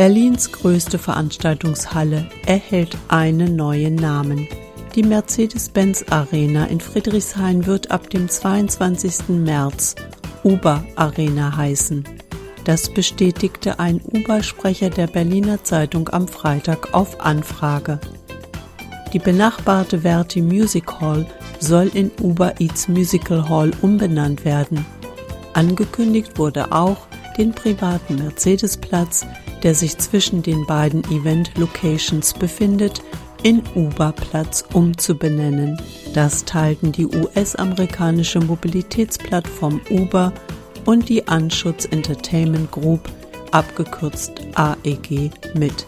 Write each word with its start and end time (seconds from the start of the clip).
Berlins 0.00 0.50
größte 0.50 0.98
Veranstaltungshalle 0.98 2.26
erhält 2.46 2.96
einen 3.08 3.54
neuen 3.54 3.96
Namen. 3.96 4.48
Die 4.94 5.02
Mercedes-Benz 5.02 6.06
Arena 6.08 6.64
in 6.68 6.80
Friedrichshain 6.80 7.66
wird 7.66 7.90
ab 7.90 8.08
dem 8.08 8.26
22. 8.26 9.28
März 9.28 9.96
Uber 10.42 10.82
Arena 10.96 11.54
heißen. 11.54 12.04
Das 12.64 12.88
bestätigte 12.88 13.78
ein 13.78 14.00
Uber-Sprecher 14.02 14.88
der 14.88 15.06
Berliner 15.06 15.64
Zeitung 15.64 16.08
am 16.08 16.28
Freitag 16.28 16.94
auf 16.94 17.20
Anfrage. 17.20 18.00
Die 19.12 19.18
benachbarte 19.18 20.00
Verti 20.00 20.40
Music 20.40 20.90
Hall 20.98 21.26
soll 21.58 21.88
in 21.88 22.10
Uber 22.22 22.58
Eats 22.58 22.88
Musical 22.88 23.46
Hall 23.50 23.70
umbenannt 23.82 24.46
werden. 24.46 24.86
Angekündigt 25.52 26.38
wurde 26.38 26.72
auch, 26.72 27.09
den 27.36 27.52
privaten 27.52 28.16
Mercedesplatz 28.16 29.26
der 29.62 29.74
sich 29.74 29.98
zwischen 29.98 30.42
den 30.42 30.66
beiden 30.66 31.04
Event-Locations 31.04 32.34
befindet, 32.34 33.02
in 33.42 33.62
Uber-Platz 33.74 34.64
umzubenennen. 34.72 35.80
Das 36.14 36.44
teilten 36.44 36.92
die 36.92 37.06
US-amerikanische 37.06 38.40
Mobilitätsplattform 38.40 39.80
Uber 39.90 40.32
und 40.84 41.08
die 41.08 41.26
Anschutz 41.26 41.86
Entertainment 41.86 42.70
Group, 42.70 43.08
abgekürzt 43.50 44.32
AEG, 44.54 45.30
mit. 45.54 45.86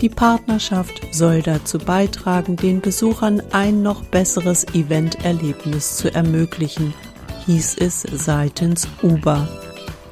Die 0.00 0.08
Partnerschaft 0.08 1.00
soll 1.12 1.42
dazu 1.42 1.78
beitragen, 1.78 2.56
den 2.56 2.80
Besuchern 2.80 3.40
ein 3.52 3.82
noch 3.82 4.04
besseres 4.04 4.64
Event-Erlebnis 4.74 5.96
zu 5.96 6.12
ermöglichen, 6.12 6.92
hieß 7.46 7.76
es 7.78 8.02
seitens 8.02 8.88
Uber. 9.02 9.48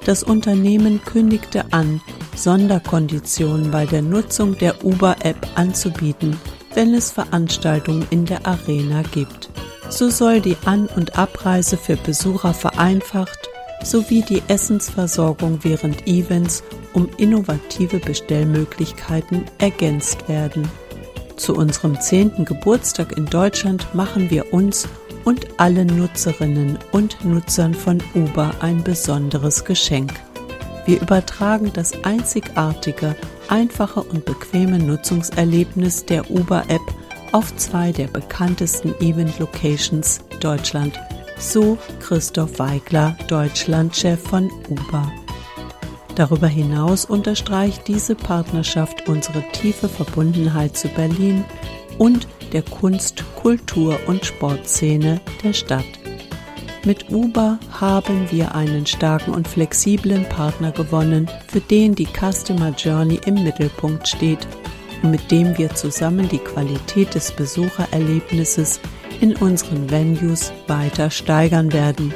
Das 0.04 0.22
Unternehmen 0.22 1.00
kündigte 1.04 1.72
an, 1.72 2.00
Sonderkonditionen 2.34 3.70
bei 3.70 3.86
der 3.86 4.02
Nutzung 4.02 4.56
der 4.56 4.84
Uber-App 4.84 5.46
anzubieten, 5.56 6.38
wenn 6.74 6.94
es 6.94 7.10
Veranstaltungen 7.10 8.06
in 8.10 8.24
der 8.24 8.46
Arena 8.46 9.02
gibt. 9.12 9.50
So 9.88 10.08
soll 10.08 10.40
die 10.40 10.56
An- 10.64 10.88
und 10.96 11.18
Abreise 11.18 11.76
für 11.76 11.96
Besucher 11.96 12.54
vereinfacht 12.54 13.50
sowie 13.82 14.22
die 14.22 14.42
Essensversorgung 14.48 15.60
während 15.62 16.06
Events 16.06 16.62
um 16.92 17.08
innovative 17.16 17.98
Bestellmöglichkeiten 17.98 19.44
ergänzt 19.58 20.28
werden. 20.28 20.68
Zu 21.36 21.54
unserem 21.54 22.00
zehnten 22.00 22.44
Geburtstag 22.44 23.16
in 23.16 23.26
Deutschland 23.26 23.94
machen 23.94 24.30
wir 24.30 24.52
uns 24.52 24.88
und 25.24 25.60
allen 25.60 25.86
Nutzerinnen 25.86 26.78
und 26.92 27.24
Nutzern 27.24 27.74
von 27.74 28.02
Uber 28.14 28.52
ein 28.60 28.82
besonderes 28.82 29.64
Geschenk. 29.64 30.12
Wir 30.86 31.00
übertragen 31.00 31.70
das 31.72 31.92
einzigartige, 32.04 33.14
einfache 33.48 34.02
und 34.02 34.24
bequeme 34.24 34.78
Nutzungserlebnis 34.78 36.04
der 36.04 36.30
Uber-App 36.30 36.80
auf 37.32 37.54
zwei 37.56 37.92
der 37.92 38.08
bekanntesten 38.08 38.94
Event-Locations 39.00 40.20
Deutschland, 40.40 40.98
so 41.38 41.78
Christoph 42.00 42.58
Weigler, 42.58 43.16
Deutschlandchef 43.28 44.20
von 44.20 44.50
Uber. 44.68 45.12
Darüber 46.16 46.48
hinaus 46.48 47.04
unterstreicht 47.04 47.86
diese 47.88 48.14
Partnerschaft 48.14 49.08
unsere 49.08 49.42
tiefe 49.52 49.88
Verbundenheit 49.88 50.76
zu 50.76 50.88
Berlin 50.88 51.44
und 52.00 52.26
der 52.52 52.62
Kunst-, 52.62 53.22
Kultur- 53.36 54.00
und 54.06 54.24
Sportszene 54.24 55.20
der 55.44 55.52
Stadt. 55.52 55.84
Mit 56.86 57.10
Uber 57.10 57.58
haben 57.78 58.26
wir 58.30 58.54
einen 58.54 58.86
starken 58.86 59.34
und 59.34 59.46
flexiblen 59.46 60.24
Partner 60.24 60.72
gewonnen, 60.72 61.28
für 61.46 61.60
den 61.60 61.94
die 61.94 62.08
Customer 62.08 62.70
Journey 62.70 63.20
im 63.26 63.34
Mittelpunkt 63.44 64.08
steht 64.08 64.48
und 65.02 65.10
mit 65.10 65.30
dem 65.30 65.56
wir 65.58 65.74
zusammen 65.74 66.26
die 66.30 66.38
Qualität 66.38 67.14
des 67.14 67.32
Besuchererlebnisses 67.32 68.80
in 69.20 69.36
unseren 69.36 69.90
Venues 69.90 70.54
weiter 70.68 71.10
steigern 71.10 71.70
werden. 71.74 72.14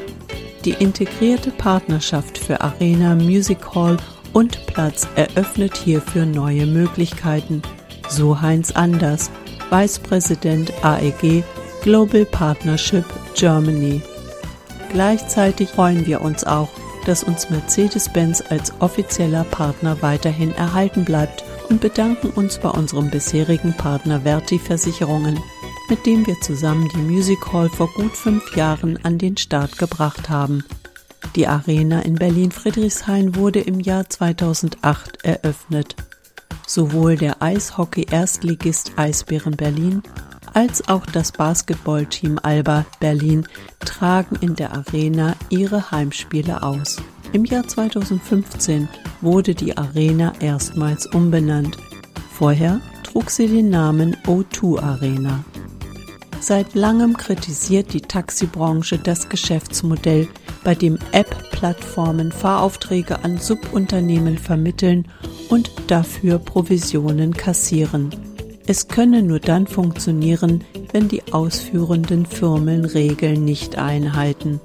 Die 0.65 0.73
integrierte 0.73 1.51
Partnerschaft 1.51 2.39
für 2.39 2.63
Arena, 2.63 3.15
Music 3.15 3.59
Hall 3.75 3.99
und 4.33 4.65
Platz 4.65 5.07
eröffnet 5.15 5.77
hierfür 5.77 6.25
neue 6.25 6.65
Möglichkeiten, 6.65 7.61
so 8.09 8.41
Heinz 8.41 8.71
Anders, 8.73 9.31
Vicepräsident 9.71 10.73
AEG 10.83 11.43
Global 11.83 12.25
Partnership 12.25 13.05
Germany. 13.35 14.03
Gleichzeitig 14.93 15.71
freuen 15.71 16.07
wir 16.07 16.21
uns 16.21 16.45
auch, 16.45 16.69
dass 17.05 17.25
uns 17.25 17.51
Mercedes-Benz 17.51 18.43
als 18.49 18.73
offizieller 18.81 19.45
Partner 19.45 20.01
weiterhin 20.01 20.55
erhalten 20.55 21.05
bleibt 21.05 21.45
und 21.69 21.81
bedanken 21.81 22.31
uns 22.31 22.59
bei 22.59 22.71
unserem 22.71 23.11
bisherigen 23.11 23.75
Partner 23.75 24.23
Verti 24.23 24.59
Versicherungen, 24.59 25.39
mit 25.89 26.07
dem 26.07 26.27
wir 26.27 26.41
zusammen 26.41 26.89
die 26.95 27.03
Music 27.03 27.53
Hall 27.53 27.69
vor 27.69 27.89
gut 27.95 28.17
fünf 28.17 28.57
Jahren 28.57 28.99
an 29.03 29.19
den 29.19 29.37
Start 29.37 29.79
gebracht 29.79 30.29
haben. 30.31 30.65
Die 31.37 31.47
Arena 31.49 32.01
in 32.01 32.15
Berlin-Friedrichshain 32.15 33.35
wurde 33.35 33.61
im 33.61 33.81
Jahr 33.81 34.09
2008 34.09 35.25
eröffnet. 35.25 35.97
Sowohl 36.75 37.15
der 37.15 37.41
Eishockey-Erstligist 37.41 38.95
Eisbären 38.97 39.57
Berlin 39.57 40.03
als 40.55 40.89
auch 40.89 41.07
das 41.07 41.31
Basketballteam 41.31 42.41
Alba 42.43 42.85
Berlin 42.99 43.47
tragen 43.79 44.35
in 44.41 44.57
der 44.57 44.73
Arena 44.73 45.37
ihre 45.51 45.93
Heimspiele 45.93 46.65
aus. 46.65 46.97
Im 47.33 47.45
Jahr 47.45 47.65
2015 47.65 48.89
wurde 49.21 49.55
die 49.55 49.77
Arena 49.77 50.33
erstmals 50.41 51.07
umbenannt. 51.07 51.77
Vorher 52.33 52.81
trug 53.05 53.31
sie 53.31 53.47
den 53.47 53.71
Namen 53.71 54.17
O2 54.27 54.81
Arena. 54.81 55.45
Seit 56.41 56.75
langem 56.75 57.17
kritisiert 57.17 57.93
die 57.93 58.01
Taxibranche 58.01 58.99
das 58.99 59.29
Geschäftsmodell, 59.29 60.27
bei 60.65 60.75
dem 60.75 60.99
App-Plattformen 61.13 62.33
Fahraufträge 62.33 63.23
an 63.23 63.39
Subunternehmen 63.39 64.39
vermitteln 64.39 65.07
und 65.55 65.71
dafür 65.87 66.41
Provisionen 66.41 67.33
kassieren. 67.33 68.11
Es 68.67 68.89
könne 68.89 69.23
nur 69.23 69.39
dann 69.39 69.69
funktionieren, 69.69 70.65
wenn 70.91 71.07
die 71.07 71.23
ausführenden 71.33 72.27
Firmen 72.27 72.85
Regeln 72.85 73.45
nicht 73.45 73.79
einhalten. 73.79 74.61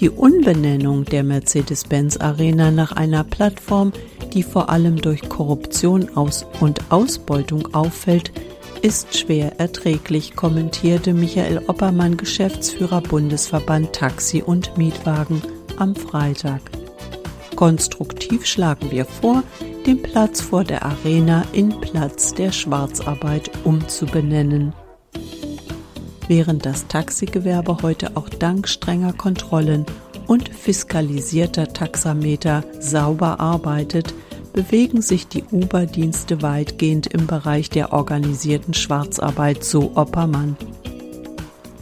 Die 0.00 0.10
Unbenennung 0.10 1.04
der 1.04 1.22
Mercedes-Benz 1.22 2.16
Arena 2.16 2.72
nach 2.72 2.92
einer 2.92 3.22
Plattform, 3.22 3.92
die 4.34 4.42
vor 4.42 4.70
allem 4.70 4.96
durch 4.96 5.28
Korruption 5.28 6.16
aus 6.16 6.44
und 6.58 6.90
Ausbeutung 6.90 7.72
auffällt, 7.72 8.32
ist 8.82 9.16
schwer 9.16 9.60
erträglich, 9.60 10.34
kommentierte 10.34 11.14
Michael 11.14 11.62
Oppermann, 11.68 12.16
Geschäftsführer 12.16 13.02
Bundesverband 13.02 13.92
Taxi 13.92 14.42
und 14.42 14.76
Mietwagen, 14.76 15.42
am 15.76 15.94
Freitag. 15.94 16.60
Konstruktiv 17.54 18.44
schlagen 18.44 18.90
wir 18.90 19.06
vor, 19.06 19.42
den 19.86 20.02
Platz 20.02 20.40
vor 20.40 20.64
der 20.64 20.84
Arena 20.84 21.44
in 21.52 21.80
Platz 21.80 22.34
der 22.34 22.50
Schwarzarbeit 22.50 23.50
umzubenennen. 23.62 24.72
Während 26.26 26.66
das 26.66 26.88
Taxigewerbe 26.88 27.78
heute 27.82 28.16
auch 28.16 28.28
dank 28.28 28.66
strenger 28.66 29.12
Kontrollen 29.12 29.86
und 30.26 30.48
fiskalisierter 30.48 31.72
Taxameter 31.72 32.64
sauber 32.80 33.38
arbeitet, 33.38 34.12
bewegen 34.52 35.02
sich 35.02 35.28
die 35.28 35.44
Uber-Dienste 35.52 36.42
weitgehend 36.42 37.06
im 37.06 37.28
Bereich 37.28 37.70
der 37.70 37.92
organisierten 37.92 38.74
Schwarzarbeit, 38.74 39.62
so 39.62 39.92
Oppermann. 39.94 40.56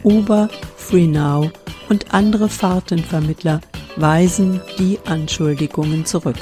Uber, 0.03 0.49
FreeNow 0.75 1.49
und 1.89 2.13
andere 2.13 2.49
Fahrtenvermittler 2.49 3.61
weisen 3.95 4.61
die 4.77 4.99
Anschuldigungen 5.05 6.05
zurück. 6.05 6.35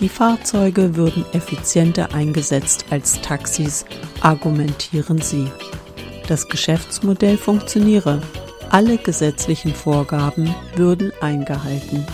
Die 0.00 0.08
Fahrzeuge 0.08 0.96
würden 0.96 1.26
effizienter 1.34 2.14
eingesetzt 2.14 2.86
als 2.88 3.20
Taxis, 3.20 3.84
argumentieren 4.22 5.20
sie. 5.20 5.46
Das 6.26 6.48
Geschäftsmodell 6.48 7.36
funktioniere. 7.36 8.22
Alle 8.70 8.96
gesetzlichen 8.96 9.74
Vorgaben 9.74 10.54
würden 10.74 11.12
eingehalten. 11.20 12.06